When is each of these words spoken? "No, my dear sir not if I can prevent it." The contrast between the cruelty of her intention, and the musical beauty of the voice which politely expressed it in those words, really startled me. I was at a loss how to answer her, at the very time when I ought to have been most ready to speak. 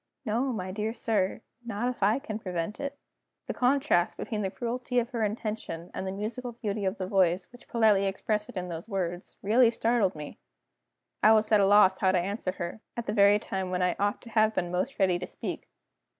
"No, 0.25 0.51
my 0.51 0.71
dear 0.71 0.95
sir 0.95 1.41
not 1.63 1.87
if 1.87 2.01
I 2.01 2.17
can 2.17 2.39
prevent 2.39 2.79
it." 2.79 2.97
The 3.45 3.53
contrast 3.53 4.17
between 4.17 4.41
the 4.41 4.49
cruelty 4.49 4.97
of 4.97 5.11
her 5.11 5.21
intention, 5.21 5.91
and 5.93 6.07
the 6.07 6.11
musical 6.11 6.53
beauty 6.53 6.85
of 6.85 6.97
the 6.97 7.05
voice 7.05 7.43
which 7.51 7.67
politely 7.67 8.07
expressed 8.07 8.49
it 8.49 8.57
in 8.57 8.67
those 8.67 8.89
words, 8.89 9.37
really 9.43 9.69
startled 9.69 10.15
me. 10.15 10.39
I 11.21 11.33
was 11.33 11.51
at 11.51 11.61
a 11.61 11.67
loss 11.67 11.99
how 11.99 12.13
to 12.13 12.19
answer 12.19 12.53
her, 12.53 12.81
at 12.97 13.05
the 13.05 13.13
very 13.13 13.37
time 13.37 13.69
when 13.69 13.83
I 13.83 13.95
ought 13.99 14.23
to 14.23 14.31
have 14.31 14.55
been 14.55 14.71
most 14.71 14.97
ready 14.97 15.19
to 15.19 15.27
speak. 15.27 15.69